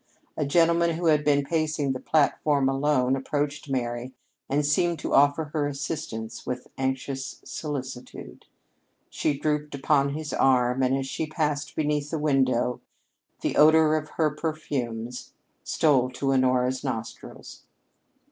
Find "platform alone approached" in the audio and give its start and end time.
1.99-3.69